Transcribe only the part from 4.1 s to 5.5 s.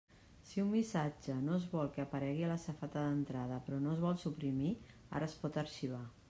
suprimir, ara es